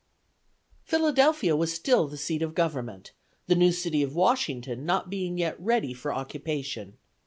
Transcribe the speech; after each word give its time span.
Philadelphia 0.83 1.55
was 1.55 1.71
still 1.71 2.07
the 2.07 2.17
seat 2.17 2.41
of 2.41 2.55
government, 2.55 3.11
the 3.45 3.53
new 3.53 3.71
city 3.71 4.01
of 4.01 4.15
Washington 4.15 4.83
not 4.83 5.11
being 5.11 5.37
yet 5.37 5.55
ready 5.61 5.93
for 5.93 6.11
occupation. 6.11 6.97